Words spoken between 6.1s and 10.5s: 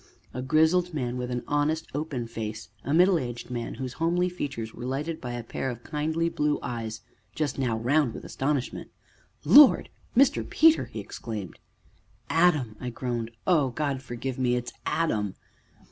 blue eyes, just now round with astonishment. "Lord! Mr.